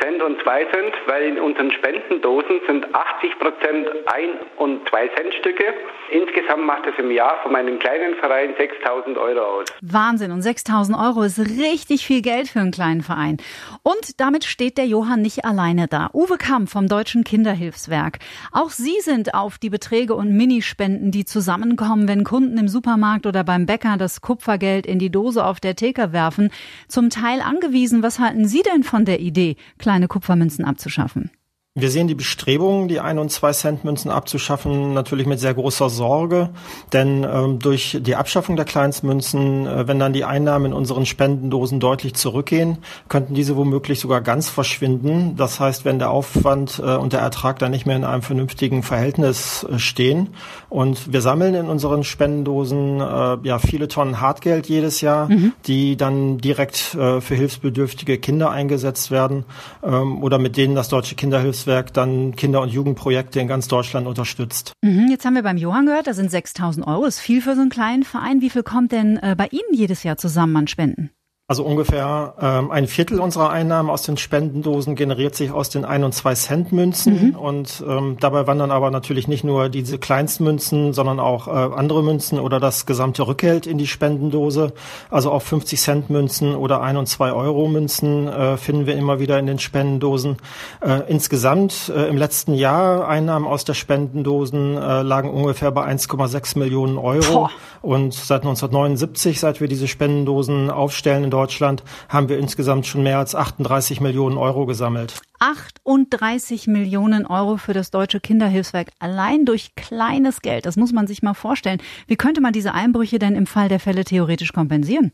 Cent 0.00 0.22
und 0.22 0.40
2 0.42 0.64
Cent, 0.66 0.94
weil 1.06 1.24
in 1.24 1.38
unseren 1.38 1.70
Spendendosen 1.70 2.60
sind 2.66 2.94
80 2.94 3.38
Prozent 3.38 3.88
1 4.06 4.30
und 4.58 4.88
2 4.88 5.08
Cent 5.08 5.34
Stücke. 5.34 5.64
Insgesamt 6.10 6.64
macht 6.64 6.86
es 6.86 6.98
im 6.98 7.10
Jahr 7.10 7.42
von 7.42 7.52
meinem 7.52 7.78
kleinen 7.78 8.14
Verein 8.16 8.54
6000 8.58 9.16
Euro 9.18 9.40
aus. 9.40 9.66
Wahnsinn. 9.82 10.32
Und 10.32 10.42
6000 10.42 10.98
Euro 10.98 11.22
ist 11.22 11.38
richtig 11.38 12.06
viel 12.06 12.22
Geld 12.22 12.48
für 12.48 12.60
einen 12.60 12.70
kleinen 12.70 13.02
Verein. 13.02 13.38
Und 13.82 14.20
damit 14.20 14.44
steht 14.44 14.78
der 14.78 14.86
Johann 14.86 15.22
nicht 15.22 15.44
alleine 15.44 15.86
da. 15.88 16.10
Uwe 16.12 16.38
Kamp 16.38 16.70
vom 16.70 16.88
Deutschen 16.88 17.24
Kinderhilfswerk. 17.24 18.18
Auch 18.52 18.70
Sie 18.70 19.00
sind 19.00 19.34
auf 19.34 19.58
die 19.58 19.70
Beträge 19.70 20.14
und 20.14 20.36
Minispenden, 20.36 21.10
die 21.10 21.24
zusammenkommen, 21.24 22.08
wenn 22.08 22.24
Kunden 22.24 22.58
im 22.58 22.68
Supermarkt 22.68 23.26
oder 23.26 23.44
beim 23.44 23.66
Bäcker 23.66 23.96
das 23.98 24.20
Kupfergeld 24.20 24.86
in 24.86 24.98
die 24.98 25.10
Dose 25.10 25.44
auf 25.44 25.60
der 25.60 25.76
Theke 25.76 26.12
werfen, 26.12 26.50
zum 26.88 27.10
Teil 27.10 27.40
angewiesen. 27.40 28.02
Was 28.02 28.18
halten 28.18 28.46
Sie 28.46 28.62
denn 28.62 28.84
von 28.84 29.04
der 29.04 29.20
Idee, 29.20 29.56
kleine 29.78 30.08
Kupfermünzen 30.08 30.64
abzuschaffen? 30.64 31.30
Wir 31.76 31.90
sehen 31.90 32.06
die 32.06 32.14
Bestrebungen, 32.14 32.86
die 32.86 33.00
ein 33.00 33.18
und 33.18 33.32
zwei 33.32 33.50
Cent 33.50 33.82
Münzen 33.82 34.08
abzuschaffen, 34.08 34.94
natürlich 34.94 35.26
mit 35.26 35.40
sehr 35.40 35.54
großer 35.54 35.90
Sorge, 35.90 36.50
denn 36.92 37.26
ähm, 37.28 37.58
durch 37.58 37.98
die 38.00 38.14
Abschaffung 38.14 38.54
der 38.54 38.64
Kleinstmünzen, 38.64 39.66
äh, 39.66 39.88
wenn 39.88 39.98
dann 39.98 40.12
die 40.12 40.22
Einnahmen 40.24 40.66
in 40.66 40.72
unseren 40.72 41.04
Spendendosen 41.04 41.80
deutlich 41.80 42.14
zurückgehen, 42.14 42.78
könnten 43.08 43.34
diese 43.34 43.56
womöglich 43.56 43.98
sogar 43.98 44.20
ganz 44.20 44.48
verschwinden. 44.48 45.34
Das 45.36 45.58
heißt, 45.58 45.84
wenn 45.84 45.98
der 45.98 46.10
Aufwand 46.10 46.78
äh, 46.78 46.94
und 46.94 47.12
der 47.12 47.18
Ertrag 47.18 47.58
dann 47.58 47.72
nicht 47.72 47.86
mehr 47.86 47.96
in 47.96 48.04
einem 48.04 48.22
vernünftigen 48.22 48.84
Verhältnis 48.84 49.66
äh, 49.68 49.80
stehen. 49.80 50.28
Und 50.68 51.12
wir 51.12 51.22
sammeln 51.22 51.56
in 51.56 51.66
unseren 51.66 52.04
Spendendosen 52.04 53.00
äh, 53.00 53.38
ja 53.42 53.58
viele 53.58 53.88
Tonnen 53.88 54.20
Hartgeld 54.20 54.68
jedes 54.68 55.00
Jahr, 55.00 55.28
mhm. 55.28 55.52
die 55.66 55.96
dann 55.96 56.38
direkt 56.38 56.94
äh, 56.94 57.20
für 57.20 57.34
hilfsbedürftige 57.34 58.18
Kinder 58.18 58.52
eingesetzt 58.52 59.10
werden 59.10 59.44
ähm, 59.82 60.22
oder 60.22 60.38
mit 60.38 60.56
denen 60.56 60.76
das 60.76 60.88
Deutsche 60.88 61.16
Kinderhilfs 61.16 61.63
Netzwerk 61.64 61.94
dann 61.94 62.36
Kinder- 62.36 62.60
und 62.60 62.68
Jugendprojekte 62.68 63.40
in 63.40 63.48
ganz 63.48 63.68
Deutschland 63.68 64.06
unterstützt. 64.06 64.72
Mhm, 64.82 65.08
jetzt 65.10 65.24
haben 65.24 65.34
wir 65.34 65.42
beim 65.42 65.56
Johann 65.56 65.86
gehört, 65.86 66.06
da 66.06 66.12
sind 66.12 66.30
6000 66.30 66.86
Euro. 66.86 67.06
Ist 67.06 67.20
viel 67.20 67.40
für 67.40 67.54
so 67.54 67.62
einen 67.62 67.70
kleinen 67.70 68.02
Verein. 68.02 68.40
Wie 68.42 68.50
viel 68.50 68.62
kommt 68.62 68.92
denn 68.92 69.16
äh, 69.16 69.34
bei 69.36 69.48
Ihnen 69.48 69.72
jedes 69.72 70.02
Jahr 70.02 70.16
zusammen 70.16 70.56
an 70.56 70.66
Spenden? 70.68 71.10
Also 71.46 71.62
ungefähr 71.62 72.32
ähm, 72.40 72.70
ein 72.70 72.86
Viertel 72.86 73.20
unserer 73.20 73.50
Einnahmen 73.50 73.90
aus 73.90 74.00
den 74.00 74.16
Spendendosen 74.16 74.94
generiert 74.94 75.34
sich 75.34 75.50
aus 75.52 75.68
den 75.68 75.84
ein 75.84 76.02
und 76.02 76.14
zwei 76.14 76.32
Cent 76.34 76.72
Münzen 76.72 77.32
mhm. 77.32 77.36
und 77.36 77.84
ähm, 77.86 78.16
dabei 78.18 78.46
wandern 78.46 78.70
aber 78.70 78.90
natürlich 78.90 79.28
nicht 79.28 79.44
nur 79.44 79.68
diese 79.68 79.98
Kleinstmünzen, 79.98 80.94
sondern 80.94 81.20
auch 81.20 81.46
äh, 81.46 81.50
andere 81.50 82.02
Münzen 82.02 82.40
oder 82.40 82.60
das 82.60 82.86
gesamte 82.86 83.26
Rückgeld 83.26 83.66
in 83.66 83.76
die 83.76 83.86
Spendendose. 83.86 84.72
Also 85.10 85.30
auch 85.32 85.42
50 85.42 85.78
Cent 85.78 86.08
Münzen 86.08 86.54
oder 86.54 86.80
ein 86.80 86.96
und 86.96 87.08
zwei 87.08 87.30
Euro 87.32 87.68
Münzen 87.68 88.26
äh, 88.26 88.56
finden 88.56 88.86
wir 88.86 88.96
immer 88.96 89.20
wieder 89.20 89.38
in 89.38 89.44
den 89.44 89.58
Spendendosen. 89.58 90.38
Äh, 90.80 91.02
insgesamt 91.08 91.92
äh, 91.94 92.08
im 92.08 92.16
letzten 92.16 92.54
Jahr 92.54 93.06
Einnahmen 93.06 93.46
aus 93.46 93.66
der 93.66 93.74
Spendendosen 93.74 94.78
äh, 94.78 95.02
lagen 95.02 95.28
ungefähr 95.28 95.72
bei 95.72 95.84
1,6 95.86 96.58
Millionen 96.58 96.96
Euro 96.96 97.34
Boah. 97.34 97.50
und 97.82 98.14
seit 98.14 98.44
1979, 98.44 99.38
seit 99.38 99.60
wir 99.60 99.68
diese 99.68 99.88
Spendendosen 99.88 100.70
aufstellen 100.70 101.33
Deutschland 101.34 101.82
haben 102.08 102.28
wir 102.28 102.38
insgesamt 102.38 102.86
schon 102.86 103.02
mehr 103.02 103.18
als 103.18 103.34
38 103.34 104.00
Millionen 104.00 104.38
Euro 104.38 104.66
gesammelt. 104.66 105.20
38 105.40 106.68
Millionen 106.68 107.26
Euro 107.26 107.56
für 107.56 107.72
das 107.72 107.90
Deutsche 107.90 108.20
Kinderhilfswerk 108.20 108.92
allein 109.00 109.44
durch 109.44 109.74
kleines 109.74 110.42
Geld. 110.42 110.64
Das 110.64 110.76
muss 110.76 110.92
man 110.92 111.08
sich 111.08 111.24
mal 111.24 111.34
vorstellen. 111.34 111.82
Wie 112.06 112.14
könnte 112.14 112.40
man 112.40 112.52
diese 112.52 112.72
Einbrüche 112.72 113.18
denn 113.18 113.34
im 113.34 113.48
Fall 113.48 113.68
der 113.68 113.80
Fälle 113.80 114.04
theoretisch 114.04 114.52
kompensieren? 114.52 115.10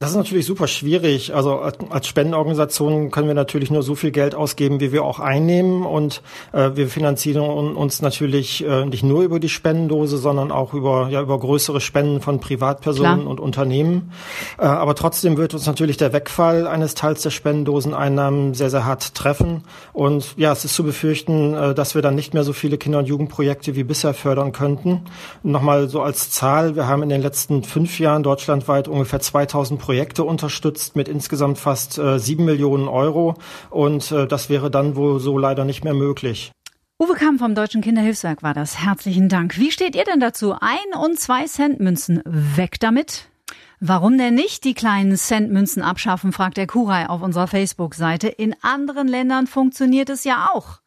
Das 0.00 0.10
ist 0.10 0.16
natürlich 0.16 0.46
super 0.46 0.68
schwierig. 0.68 1.34
Also 1.34 1.58
als 1.58 2.06
Spendenorganisation 2.06 3.10
können 3.10 3.26
wir 3.26 3.34
natürlich 3.34 3.72
nur 3.72 3.82
so 3.82 3.96
viel 3.96 4.12
Geld 4.12 4.36
ausgeben, 4.36 4.78
wie 4.78 4.92
wir 4.92 5.02
auch 5.02 5.18
einnehmen. 5.18 5.84
Und 5.84 6.22
äh, 6.52 6.70
wir 6.76 6.86
finanzieren 6.86 7.40
uns 7.40 8.00
natürlich 8.00 8.64
äh, 8.64 8.84
nicht 8.84 9.02
nur 9.02 9.24
über 9.24 9.40
die 9.40 9.48
Spendendose, 9.48 10.18
sondern 10.18 10.52
auch 10.52 10.72
über, 10.72 11.08
ja, 11.10 11.20
über 11.20 11.36
größere 11.36 11.80
Spenden 11.80 12.20
von 12.20 12.38
Privatpersonen 12.38 13.22
Klar. 13.22 13.28
und 13.28 13.40
Unternehmen. 13.40 14.12
Äh, 14.56 14.66
aber 14.66 14.94
trotzdem 14.94 15.36
wird 15.36 15.52
uns 15.52 15.66
natürlich 15.66 15.96
der 15.96 16.12
Wegfall 16.12 16.68
eines 16.68 16.94
Teils 16.94 17.22
der 17.22 17.30
Spendendoseneinnahmen 17.30 18.54
sehr, 18.54 18.70
sehr 18.70 18.84
hart 18.84 19.16
treffen. 19.16 19.64
Und 19.92 20.36
ja, 20.36 20.52
es 20.52 20.64
ist 20.64 20.76
zu 20.76 20.84
befürchten, 20.84 21.54
äh, 21.54 21.74
dass 21.74 21.96
wir 21.96 22.02
dann 22.02 22.14
nicht 22.14 22.34
mehr 22.34 22.44
so 22.44 22.52
viele 22.52 22.78
Kinder- 22.78 23.00
und 23.00 23.08
Jugendprojekte 23.08 23.74
wie 23.74 23.82
bisher 23.82 24.14
fördern 24.14 24.52
könnten. 24.52 25.00
Nochmal 25.42 25.88
so 25.88 26.02
als 26.02 26.30
Zahl, 26.30 26.76
wir 26.76 26.86
haben 26.86 27.02
in 27.02 27.08
den 27.08 27.20
letzten 27.20 27.64
fünf 27.64 27.98
Jahren 27.98 28.22
deutschlandweit 28.22 28.86
ungefähr 28.86 29.18
2000 29.18 29.87
Projekte 29.88 30.22
unterstützt 30.22 30.96
mit 30.96 31.08
insgesamt 31.08 31.56
fast 31.56 31.96
äh, 31.96 32.18
sieben 32.18 32.44
Millionen 32.44 32.88
Euro. 32.88 33.36
Und 33.70 34.12
äh, 34.12 34.26
das 34.26 34.50
wäre 34.50 34.70
dann 34.70 34.96
wohl 34.96 35.18
so 35.18 35.38
leider 35.38 35.64
nicht 35.64 35.82
mehr 35.82 35.94
möglich. 35.94 36.52
Uwe 37.02 37.14
Kamm 37.14 37.38
vom 37.38 37.54
Deutschen 37.54 37.80
Kinderhilfswerk 37.80 38.42
war 38.42 38.52
das. 38.52 38.84
Herzlichen 38.84 39.30
Dank. 39.30 39.56
Wie 39.56 39.70
steht 39.70 39.96
ihr 39.96 40.04
denn 40.04 40.20
dazu? 40.20 40.52
Ein 40.52 41.00
und 41.02 41.18
zwei 41.18 41.46
Cent 41.46 41.80
Münzen 41.80 42.20
weg 42.26 42.78
damit? 42.80 43.30
Warum 43.80 44.18
denn 44.18 44.34
nicht 44.34 44.64
die 44.64 44.74
kleinen 44.74 45.16
Centmünzen 45.16 45.82
abschaffen, 45.82 46.32
fragt 46.32 46.58
der 46.58 46.66
Kurai 46.66 47.08
auf 47.08 47.22
unserer 47.22 47.46
Facebook-Seite. 47.46 48.28
In 48.28 48.54
anderen 48.60 49.08
Ländern 49.08 49.46
funktioniert 49.46 50.10
es 50.10 50.24
ja 50.24 50.50
auch. 50.52 50.80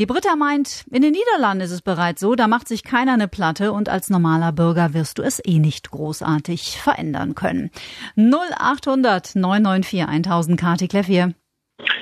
Die 0.00 0.06
Britta 0.06 0.34
meint, 0.34 0.84
in 0.90 1.02
den 1.02 1.12
Niederlanden 1.12 1.62
ist 1.62 1.70
es 1.70 1.80
bereits 1.80 2.20
so, 2.20 2.34
da 2.34 2.48
macht 2.48 2.66
sich 2.66 2.82
keiner 2.82 3.12
eine 3.12 3.28
Platte 3.28 3.70
und 3.70 3.88
als 3.88 4.10
normaler 4.10 4.50
Bürger 4.50 4.92
wirst 4.92 5.18
du 5.18 5.22
es 5.22 5.40
eh 5.44 5.60
nicht 5.60 5.92
großartig 5.92 6.80
verändern 6.80 7.36
können. 7.36 7.70
0800 8.16 9.36
994 9.36 10.04
1000 10.04 10.60
Kati 10.60 10.88
Kleff 10.88 11.06
hier. 11.06 11.34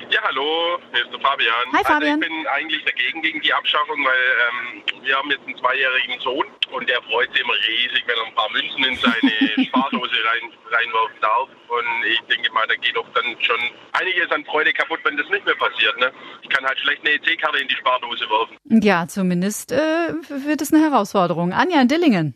Ja, 0.09 0.21
hallo, 0.33 0.79
hier 0.91 1.03
ist 1.03 1.13
der 1.13 1.19
Fabian. 1.19 1.65
Hi 1.73 1.83
Fabian. 1.83 2.17
Also 2.17 2.23
ich 2.23 2.29
bin 2.29 2.47
eigentlich 2.47 2.83
dagegen 2.85 3.21
gegen 3.21 3.41
die 3.41 3.53
Abschaffung, 3.53 4.03
weil 4.03 4.25
ähm, 4.43 5.03
wir 5.03 5.15
haben 5.15 5.29
jetzt 5.29 5.45
einen 5.45 5.57
zweijährigen 5.57 6.19
Sohn 6.21 6.45
und 6.71 6.89
der 6.89 7.01
freut 7.03 7.31
sich 7.33 7.41
immer 7.41 7.53
riesig, 7.53 8.03
wenn 8.07 8.17
er 8.17 8.25
ein 8.25 8.35
paar 8.35 8.49
Münzen 8.51 8.83
in 8.83 8.95
seine 8.97 9.67
Spardose 9.67 10.17
rein, 10.25 10.49
reinwerfen 10.71 11.19
darf. 11.21 11.49
Und 11.69 12.05
ich 12.09 12.19
denke 12.21 12.51
mal, 12.51 12.65
da 12.67 12.75
geht 12.75 12.95
doch 12.95 13.05
dann 13.13 13.25
schon 13.39 13.59
einiges 13.93 14.31
an 14.31 14.43
Freude 14.45 14.73
kaputt, 14.73 14.99
wenn 15.03 15.17
das 15.17 15.29
nicht 15.29 15.45
mehr 15.45 15.55
passiert. 15.55 15.99
Ne? 15.99 16.11
Ich 16.41 16.49
kann 16.49 16.65
halt 16.65 16.79
schlecht 16.79 17.01
eine 17.05 17.15
EC-Karte 17.15 17.59
in 17.59 17.67
die 17.67 17.75
Spardose 17.75 18.25
werfen. 18.29 18.57
Ja, 18.83 19.07
zumindest 19.07 19.71
äh, 19.71 19.77
wird 19.77 20.61
es 20.61 20.73
eine 20.73 20.83
Herausforderung. 20.83 21.53
Anja 21.53 21.81
in 21.81 21.87
Dillingen. 21.87 22.35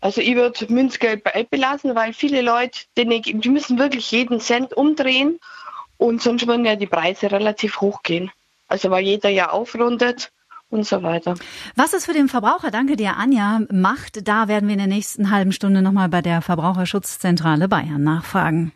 Also 0.00 0.22
ich 0.22 0.34
würde 0.34 0.72
Münzgeld 0.72 1.22
belassen, 1.50 1.94
weil 1.94 2.14
viele 2.14 2.40
Leute, 2.40 2.80
die 2.96 3.50
müssen 3.50 3.78
wirklich 3.78 4.10
jeden 4.10 4.40
Cent 4.40 4.72
umdrehen 4.72 5.38
und 5.98 6.22
sonst 6.22 6.46
würden 6.46 6.64
ja 6.64 6.76
die 6.76 6.86
Preise 6.86 7.30
relativ 7.30 7.80
hoch 7.80 8.02
gehen. 8.02 8.30
Also 8.68 8.90
weil 8.90 9.04
jeder 9.04 9.28
ja 9.28 9.50
aufrundet 9.50 10.32
und 10.70 10.86
so 10.86 11.02
weiter. 11.02 11.34
Was 11.76 11.92
es 11.92 12.06
für 12.06 12.12
den 12.12 12.28
Verbraucher, 12.28 12.70
danke 12.70 12.96
dir 12.96 13.16
Anja, 13.16 13.60
macht, 13.70 14.26
da 14.26 14.48
werden 14.48 14.68
wir 14.68 14.74
in 14.74 14.78
der 14.78 14.88
nächsten 14.88 15.30
halben 15.30 15.52
Stunde 15.52 15.82
nochmal 15.82 16.08
bei 16.08 16.22
der 16.22 16.42
Verbraucherschutzzentrale 16.42 17.68
Bayern 17.68 18.02
nachfragen. 18.02 18.72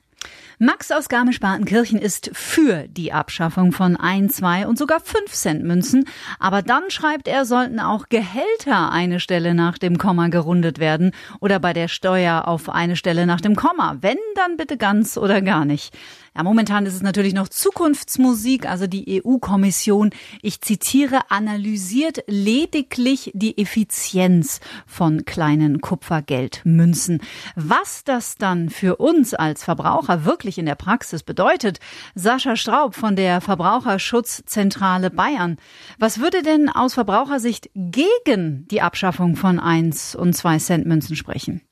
Max 0.63 0.91
aus 0.91 1.09
Garmisch-Partenkirchen 1.09 1.99
ist 1.99 2.33
für 2.35 2.87
die 2.87 3.15
Abschaffung 3.15 3.73
von 3.73 3.97
1, 3.97 4.37
2 4.37 4.67
und 4.67 4.77
sogar 4.77 5.01
5 5.01 5.33
Cent 5.33 5.65
Münzen. 5.65 6.05
Aber 6.39 6.61
dann 6.61 6.91
schreibt 6.91 7.29
er, 7.29 7.47
sollten 7.47 7.81
auch 7.81 8.11
Gehälter 8.11 8.93
eine 8.93 9.21
Stelle 9.21 9.55
nach 9.55 9.79
dem 9.79 9.97
Komma 9.97 10.29
gerundet 10.29 10.79
werden 10.79 11.13
oder 11.41 11.61
bei 11.61 11.73
der 11.73 11.89
Steuer 11.89 12.47
auf 12.47 12.69
eine 12.69 12.97
Stelle 12.97 13.25
nach 13.25 13.41
dem 13.41 13.57
Komma. 13.57 13.97
Wenn, 14.03 14.19
dann 14.35 14.59
bitte 14.59 14.77
ganz 14.77 15.17
oder 15.17 15.41
gar 15.41 15.65
nicht. 15.65 15.97
Ja, 16.37 16.45
momentan 16.45 16.87
ist 16.87 16.95
es 16.95 17.03
natürlich 17.03 17.35
noch 17.35 17.49
Zukunftsmusik, 17.49 18.69
also 18.69 18.87
die 18.87 19.21
EU-Kommission, 19.25 20.11
ich 20.43 20.61
zitiere, 20.61 21.29
analysiert 21.29 22.23
lediglich 22.29 23.33
die 23.35 23.59
Effizienz 23.59 24.61
von 24.87 25.25
kleinen 25.25 25.81
Kupfergeldmünzen. 25.81 27.21
Was 27.57 28.05
das 28.05 28.37
dann 28.37 28.71
für 28.71 28.97
uns 28.97 29.35
als 29.35 29.65
Verbraucher 29.65 30.25
wirklich 30.25 30.50
in 30.59 30.67
der 30.67 30.75
Praxis 30.75 31.23
bedeutet, 31.23 31.79
Sascha 32.15 32.57
Straub 32.57 32.95
von 32.95 33.17
der 33.17 33.41
Verbraucherschutzzentrale 33.41 35.11
Bayern. 35.11 35.57
Was 35.99 36.21
würde 36.21 36.43
denn 36.43 36.69
aus 36.69 36.95
Verbrauchersicht 36.95 37.71
gegen 37.75 38.67
die 38.69 38.83
Abschaffung 38.83 39.37
von 39.37 39.59
1 39.59 40.15
und 40.15 40.35
2 40.35 40.59
Cent 40.59 40.87
Münzen 40.87 41.17
sprechen? 41.17 41.63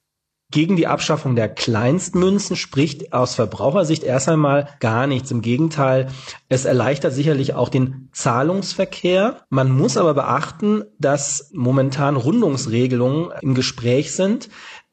Gegen 0.50 0.76
die 0.76 0.86
Abschaffung 0.86 1.36
der 1.36 1.50
Kleinstmünzen 1.50 2.56
spricht 2.56 3.12
aus 3.12 3.34
Verbrauchersicht 3.34 4.02
erst 4.02 4.30
einmal 4.30 4.70
gar 4.80 5.06
nichts. 5.06 5.30
Im 5.30 5.42
Gegenteil, 5.42 6.08
es 6.48 6.64
erleichtert 6.64 7.12
sicherlich 7.12 7.52
auch 7.52 7.68
den 7.68 8.08
Zahlungsverkehr. 8.12 9.42
Man 9.50 9.70
muss 9.70 9.98
aber 9.98 10.14
beachten, 10.14 10.84
dass 10.98 11.50
momentan 11.52 12.16
Rundungsregelungen 12.16 13.30
im 13.42 13.54
Gespräch 13.54 14.12
sind, 14.12 14.48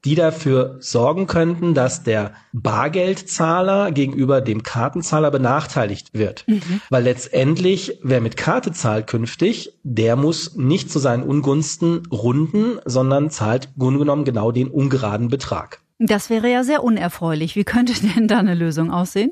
die 0.06 0.16
dafür 0.16 0.78
sorgen 0.80 1.28
könnten, 1.28 1.74
dass 1.74 2.04
der 2.04 2.34
Bargeldzahler 2.54 3.92
gegenüber 3.92 4.40
dem 4.40 4.64
Kartenzahler 4.64 5.32
benachteiligt 5.32 6.14
wird. 6.14 6.46
Mhm. 6.48 6.82
Weil 6.90 7.04
letztendlich, 7.04 8.00
wer 8.04 8.22
mit 8.22 8.38
Karte 8.38 8.72
zahlt 8.72 9.08
künftig, 9.08 9.74
der 9.84 10.16
muss 10.16 10.56
nicht 10.56 10.92
zu 10.92 11.00
seinen 11.00 11.24
Ungunsten 11.24 12.06
runden, 12.12 12.80
sondern 12.86 13.32
zahlt 13.32 13.70
Grunde 13.78 14.00
genommen 14.00 14.26
genau 14.26 14.52
den 14.52 14.68
ungeraden 14.68 15.28
Betrag. 15.28 15.82
Das 15.98 16.30
wäre 16.30 16.52
ja 16.52 16.64
sehr 16.64 16.84
unerfreulich. 16.84 17.56
Wie 17.56 17.64
könnte 17.64 17.94
denn 18.16 18.28
da 18.28 18.40
eine 18.40 18.56
Lösung 18.56 18.92
aussehen? 18.92 19.32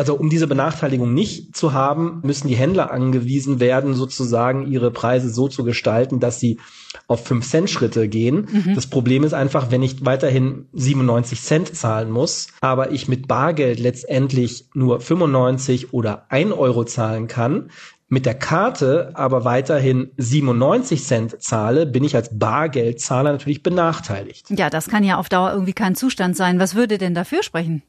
Also 0.00 0.14
um 0.14 0.30
diese 0.30 0.46
Benachteiligung 0.46 1.12
nicht 1.12 1.54
zu 1.54 1.74
haben, 1.74 2.20
müssen 2.22 2.48
die 2.48 2.54
Händler 2.54 2.90
angewiesen 2.90 3.60
werden, 3.60 3.92
sozusagen 3.92 4.66
ihre 4.66 4.90
Preise 4.90 5.28
so 5.28 5.46
zu 5.46 5.62
gestalten, 5.62 6.20
dass 6.20 6.40
sie 6.40 6.58
auf 7.06 7.26
5 7.26 7.46
Cent 7.46 7.68
Schritte 7.68 8.08
gehen. 8.08 8.48
Mhm. 8.50 8.74
Das 8.74 8.86
Problem 8.86 9.24
ist 9.24 9.34
einfach, 9.34 9.70
wenn 9.70 9.82
ich 9.82 10.02
weiterhin 10.02 10.64
97 10.72 11.42
Cent 11.42 11.76
zahlen 11.76 12.10
muss, 12.10 12.48
aber 12.62 12.92
ich 12.92 13.08
mit 13.08 13.28
Bargeld 13.28 13.78
letztendlich 13.78 14.70
nur 14.72 15.00
95 15.02 15.92
oder 15.92 16.24
1 16.30 16.52
Euro 16.52 16.84
zahlen 16.84 17.26
kann, 17.26 17.68
mit 18.08 18.24
der 18.24 18.36
Karte 18.36 19.10
aber 19.12 19.44
weiterhin 19.44 20.12
97 20.16 21.04
Cent 21.04 21.42
zahle, 21.42 21.84
bin 21.84 22.04
ich 22.04 22.16
als 22.16 22.38
Bargeldzahler 22.38 23.32
natürlich 23.32 23.62
benachteiligt. 23.62 24.46
Ja, 24.48 24.70
das 24.70 24.88
kann 24.88 25.04
ja 25.04 25.18
auf 25.18 25.28
Dauer 25.28 25.52
irgendwie 25.52 25.74
kein 25.74 25.94
Zustand 25.94 26.38
sein. 26.38 26.58
Was 26.58 26.74
würde 26.74 26.96
denn 26.96 27.12
dafür 27.12 27.42
sprechen? 27.42 27.82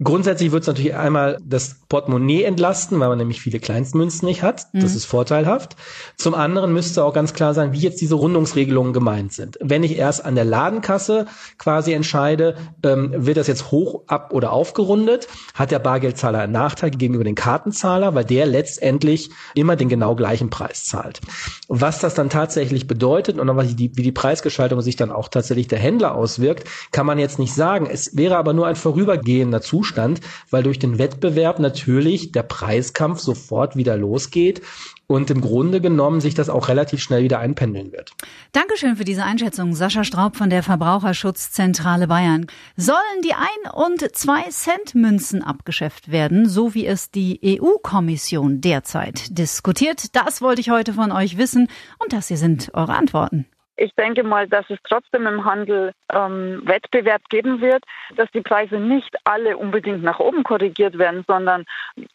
Grundsätzlich 0.00 0.52
wird 0.52 0.62
es 0.62 0.68
natürlich 0.68 0.94
einmal 0.94 1.38
das 1.44 1.80
Portemonnaie 1.88 2.44
entlasten, 2.44 3.00
weil 3.00 3.08
man 3.08 3.18
nämlich 3.18 3.40
viele 3.40 3.58
Kleinstmünzen 3.58 4.28
nicht 4.28 4.44
hat. 4.44 4.66
Das 4.72 4.92
mhm. 4.92 4.96
ist 4.96 5.06
vorteilhaft. 5.06 5.74
Zum 6.16 6.36
anderen 6.36 6.72
müsste 6.72 7.02
auch 7.02 7.12
ganz 7.12 7.34
klar 7.34 7.52
sein, 7.52 7.72
wie 7.72 7.80
jetzt 7.80 8.00
diese 8.00 8.14
Rundungsregelungen 8.14 8.92
gemeint 8.92 9.32
sind. 9.32 9.58
Wenn 9.60 9.82
ich 9.82 9.96
erst 9.96 10.24
an 10.24 10.36
der 10.36 10.44
Ladenkasse 10.44 11.26
quasi 11.58 11.94
entscheide, 11.94 12.54
ähm, 12.84 13.12
wird 13.12 13.38
das 13.38 13.48
jetzt 13.48 13.72
hoch 13.72 14.04
ab 14.06 14.32
oder 14.32 14.52
aufgerundet, 14.52 15.26
hat 15.54 15.72
der 15.72 15.80
Bargeldzahler 15.80 16.38
einen 16.38 16.52
Nachteil 16.52 16.92
gegenüber 16.92 17.24
dem 17.24 17.34
Kartenzahler, 17.34 18.14
weil 18.14 18.24
der 18.24 18.46
letztendlich 18.46 19.30
immer 19.56 19.74
den 19.74 19.88
genau 19.88 20.14
gleichen 20.14 20.48
Preis 20.48 20.84
zahlt. 20.84 21.20
Was 21.66 21.98
das 21.98 22.14
dann 22.14 22.30
tatsächlich 22.30 22.86
bedeutet 22.86 23.36
und 23.36 23.48
wie 23.48 23.74
die, 23.74 23.96
wie 23.96 24.02
die 24.02 24.12
Preisgestaltung 24.12 24.80
sich 24.80 24.94
dann 24.94 25.10
auch 25.10 25.26
tatsächlich 25.26 25.66
der 25.66 25.80
Händler 25.80 26.14
auswirkt, 26.14 26.68
kann 26.92 27.04
man 27.04 27.18
jetzt 27.18 27.40
nicht 27.40 27.52
sagen. 27.52 27.88
Es 27.90 28.16
wäre 28.16 28.36
aber 28.36 28.52
nur 28.52 28.68
ein 28.68 28.76
vorübergehender 28.76 29.60
Zustand 29.60 29.87
Zustand, 29.88 30.20
weil 30.50 30.62
durch 30.62 30.78
den 30.78 30.98
Wettbewerb 30.98 31.58
natürlich 31.58 32.32
der 32.32 32.42
Preiskampf 32.42 33.20
sofort 33.20 33.76
wieder 33.76 33.96
losgeht 33.96 34.60
und 35.06 35.30
im 35.30 35.40
Grunde 35.40 35.80
genommen 35.80 36.20
sich 36.20 36.34
das 36.34 36.50
auch 36.50 36.68
relativ 36.68 37.00
schnell 37.00 37.22
wieder 37.22 37.38
einpendeln 37.38 37.92
wird. 37.92 38.12
Dankeschön 38.52 38.96
für 38.96 39.04
diese 39.04 39.24
Einschätzung, 39.24 39.74
Sascha 39.74 40.04
Straub 40.04 40.36
von 40.36 40.50
der 40.50 40.62
Verbraucherschutzzentrale 40.62 42.06
Bayern. 42.06 42.46
Sollen 42.76 42.98
die 43.24 43.32
ein 43.32 43.72
und 43.72 44.14
zwei 44.14 44.42
Cent 44.50 44.94
Münzen 44.94 45.42
abgeschafft 45.42 46.10
werden, 46.10 46.48
so 46.48 46.74
wie 46.74 46.86
es 46.86 47.10
die 47.10 47.40
EU-Kommission 47.42 48.60
derzeit 48.60 49.38
diskutiert? 49.38 50.14
Das 50.14 50.42
wollte 50.42 50.60
ich 50.60 50.70
heute 50.70 50.92
von 50.92 51.12
euch 51.12 51.38
wissen 51.38 51.68
und 51.98 52.12
das 52.12 52.28
hier 52.28 52.36
sind 52.36 52.70
eure 52.74 52.94
Antworten. 52.94 53.46
Ich 53.80 53.94
denke 53.94 54.24
mal, 54.24 54.48
dass 54.48 54.68
es 54.70 54.78
trotzdem 54.82 55.26
im 55.28 55.44
Handel 55.44 55.92
ähm, 56.12 56.62
Wettbewerb 56.64 57.22
geben 57.28 57.60
wird, 57.60 57.84
dass 58.16 58.28
die 58.32 58.40
Preise 58.40 58.78
nicht 58.80 59.16
alle 59.22 59.56
unbedingt 59.56 60.02
nach 60.02 60.18
oben 60.18 60.42
korrigiert 60.42 60.98
werden, 60.98 61.24
sondern 61.28 61.64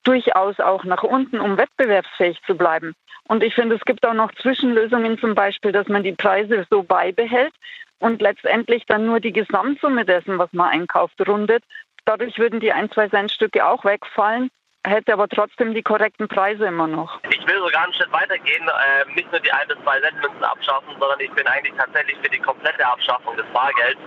durchaus 0.04 0.60
auch 0.60 0.84
nach 0.84 1.04
unten, 1.04 1.40
um 1.40 1.58
wettbewerbsfähig 1.58 2.42
zu 2.46 2.56
bleiben. 2.56 2.94
Und 3.30 3.44
ich 3.44 3.56
finde, 3.56 3.78
es 3.78 3.86
gibt 3.86 4.06
auch 4.06 4.14
noch 4.14 4.34
Zwischenlösungen, 4.36 5.18
zum 5.20 5.36
Beispiel, 5.36 5.72
dass 5.72 5.88
man 5.88 6.04
die 6.04 6.12
Preise 6.12 6.68
so 6.70 6.84
beibehält 6.84 7.54
und 8.00 8.22
letztendlich 8.22 8.86
dann 8.86 9.06
nur 9.06 9.22
die 9.22 9.32
Gesamtsumme 9.32 10.04
dessen, 10.04 10.38
was 10.38 10.52
man 10.52 10.70
einkauft, 10.70 11.26
rundet. 11.26 11.64
Dadurch 12.04 12.38
würden 12.40 12.60
die 12.60 12.74
ein, 12.74 12.92
zwei 12.92 13.08
Cent 13.08 13.32
Stücke 13.32 13.66
auch 13.66 13.86
wegfallen 13.86 14.50
hätte 14.86 15.14
aber 15.14 15.28
trotzdem 15.28 15.74
die 15.74 15.82
korrekten 15.82 16.28
Preise 16.28 16.66
immer 16.66 16.88
noch. 16.88 17.20
Ich 17.30 17.48
will 17.48 17.60
sogar 17.60 17.84
einen 17.84 17.94
Schritt 17.94 18.12
weitergehen, 18.12 18.68
äh, 18.68 19.14
nicht 19.14 19.32
nur 19.32 19.40
die 19.40 19.52
ein 19.52 19.68
bis 19.68 19.78
zwei 19.84 20.00
Centmünzen 20.02 20.44
abschaffen, 20.44 20.96
sondern 21.00 21.20
ich 21.20 21.32
bin 21.32 21.48
eigentlich 21.48 21.74
tatsächlich 21.78 22.18
für 22.22 22.30
die 22.30 22.40
komplette 22.40 22.86
Abschaffung 22.86 23.36
des 23.38 23.46
Bargelds, 23.54 24.00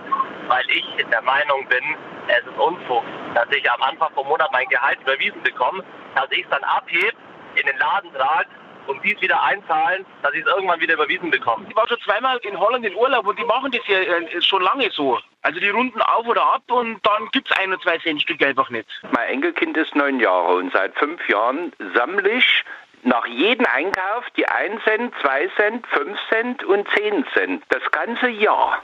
weil 0.47 0.63
ich 0.69 0.85
der 1.11 1.21
Meinung 1.21 1.67
bin, 1.67 1.83
es 2.27 2.45
ist 2.45 2.57
Unfug, 2.57 3.03
dass 3.33 3.47
ich 3.51 3.69
am 3.71 3.81
Anfang 3.81 4.13
vom 4.13 4.27
Monat 4.27 4.49
mein 4.51 4.67
Gehalt 4.67 4.99
überwiesen 5.01 5.41
bekomme, 5.43 5.83
dass 6.15 6.31
ich 6.31 6.43
es 6.43 6.49
dann 6.49 6.63
abhebe, 6.63 7.17
in 7.55 7.65
den 7.65 7.77
Laden 7.77 8.13
trage 8.13 8.49
und 8.87 9.03
dies 9.03 9.19
wieder 9.21 9.41
einzahlen, 9.43 10.05
dass 10.21 10.33
ich 10.33 10.41
es 10.41 10.47
irgendwann 10.47 10.79
wieder 10.79 10.93
überwiesen 10.93 11.31
bekomme. 11.31 11.65
Ich 11.69 11.75
war 11.75 11.87
schon 11.87 11.99
zweimal 11.99 12.37
in 12.43 12.57
Holland 12.57 12.85
in 12.85 12.95
Urlaub 12.95 13.25
und 13.25 13.37
die 13.37 13.45
machen 13.45 13.71
das 13.71 13.81
ja 13.87 13.99
äh, 13.99 14.41
schon 14.41 14.61
lange 14.61 14.89
so. 14.91 15.19
Also 15.41 15.59
die 15.59 15.69
runden 15.69 16.01
auf 16.01 16.25
oder 16.27 16.43
ab 16.43 16.63
und 16.67 16.99
dann 17.05 17.29
gibt 17.31 17.49
es 17.49 17.57
ein 17.57 17.71
oder 17.71 17.81
zwei 17.81 17.97
Cent 17.99 18.21
Stück 18.21 18.41
einfach 18.43 18.69
nicht. 18.69 18.87
Mein 19.11 19.29
Enkelkind 19.29 19.77
ist 19.77 19.95
neun 19.95 20.19
Jahre 20.19 20.55
und 20.55 20.73
seit 20.73 20.95
fünf 20.95 21.27
Jahren 21.29 21.71
sammle 21.93 22.29
ich 22.29 22.63
nach 23.03 23.25
jedem 23.27 23.65
Einkauf 23.65 24.25
die 24.35 24.47
1 24.47 24.83
Cent, 24.83 25.13
2 25.21 25.47
Cent, 25.55 25.87
5 25.87 26.19
Cent 26.29 26.63
und 26.63 26.87
10 26.95 27.25
Cent. 27.33 27.63
Das 27.69 27.89
ganze 27.91 28.27
Jahr. 28.27 28.83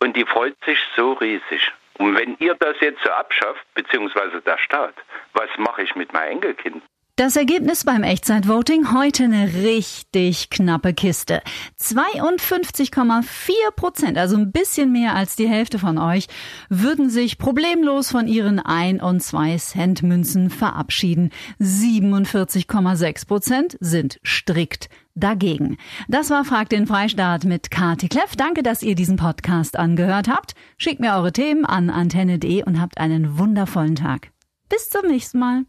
Und 0.00 0.16
die 0.16 0.24
freut 0.24 0.56
sich 0.64 0.78
so 0.96 1.12
riesig. 1.12 1.70
Und 1.98 2.16
wenn 2.16 2.36
ihr 2.38 2.54
das 2.54 2.80
jetzt 2.80 3.02
so 3.04 3.10
abschafft, 3.10 3.64
beziehungsweise 3.74 4.40
der 4.40 4.58
Staat, 4.58 4.94
was 5.34 5.48
mache 5.58 5.82
ich 5.82 5.94
mit 5.94 6.12
meinem 6.12 6.32
Enkelkind? 6.32 6.82
Das 7.22 7.36
Ergebnis 7.36 7.84
beim 7.84 8.02
Echtzeitvoting 8.02 8.92
heute 8.92 9.22
eine 9.22 9.54
richtig 9.62 10.50
knappe 10.50 10.92
Kiste. 10.92 11.40
52,4 11.80 13.52
Prozent, 13.76 14.18
also 14.18 14.36
ein 14.36 14.50
bisschen 14.50 14.90
mehr 14.90 15.14
als 15.14 15.36
die 15.36 15.46
Hälfte 15.46 15.78
von 15.78 15.98
euch, 15.98 16.26
würden 16.68 17.10
sich 17.10 17.38
problemlos 17.38 18.10
von 18.10 18.26
ihren 18.26 18.58
1 18.58 19.00
und 19.00 19.22
2 19.22 19.56
Cent 19.58 20.02
Münzen 20.02 20.50
verabschieden. 20.50 21.30
47,6 21.60 23.28
Prozent 23.28 23.76
sind 23.78 24.18
strikt 24.24 24.88
dagegen. 25.14 25.76
Das 26.08 26.28
war 26.28 26.44
Frag 26.44 26.70
den 26.70 26.88
Freistaat 26.88 27.44
mit 27.44 27.70
Kati 27.70 28.08
Kleff. 28.08 28.34
Danke, 28.34 28.64
dass 28.64 28.82
ihr 28.82 28.96
diesen 28.96 29.14
Podcast 29.14 29.78
angehört 29.78 30.26
habt. 30.26 30.56
Schickt 30.76 30.98
mir 30.98 31.14
eure 31.14 31.30
Themen 31.30 31.66
an 31.66 31.88
antenne.de 31.88 32.64
und 32.64 32.80
habt 32.80 32.98
einen 32.98 33.38
wundervollen 33.38 33.94
Tag. 33.94 34.32
Bis 34.68 34.90
zum 34.90 35.06
nächsten 35.06 35.38
Mal. 35.38 35.66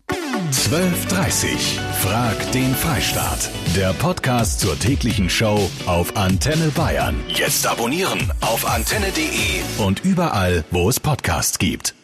12.30 0.51 1.79
Frag 2.01 2.51
den 2.51 2.75
Freistaat. 2.75 3.49
Der 3.75 3.93
Podcast 3.93 4.59
zur 4.59 4.77
täglichen 4.77 5.29
Show 5.29 5.69
auf 5.85 6.15
Antenne 6.17 6.69
Bayern. 6.75 7.15
Jetzt 7.29 7.65
abonnieren 7.65 8.31
auf 8.41 8.67
antenne.de 8.67 9.85
und 9.85 10.03
überall, 10.03 10.65
wo 10.71 10.89
es 10.89 10.99
Podcasts 10.99 11.59
gibt. 11.59 11.95